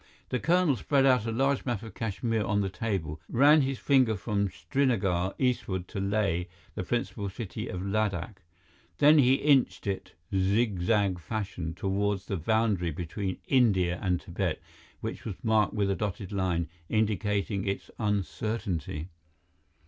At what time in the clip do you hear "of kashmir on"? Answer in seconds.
1.83-2.61